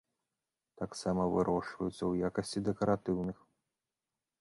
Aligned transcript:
Таксама 0.81 1.27
вырошчваюцца 1.35 1.95
ў 2.07 2.13
якасці 2.33 2.59
дэкаратыўных. 2.71 3.37